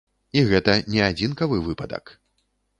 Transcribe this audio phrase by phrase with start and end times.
[0.39, 2.19] І гэта не адзінкавы выпадак.